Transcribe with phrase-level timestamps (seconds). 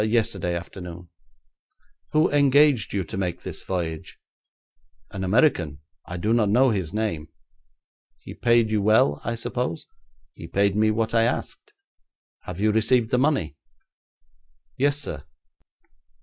[0.03, 1.09] 'Yesterday afternoon.'
[2.11, 4.17] 'Who engaged you to make this voyage?'
[5.11, 7.27] 'An American; I do not know his name.'
[8.17, 9.85] 'He paid you well, I suppose?'
[10.33, 11.71] 'He paid me what I asked.'
[12.45, 13.55] 'Have you received the money?'
[14.75, 15.23] 'Yes, sir.'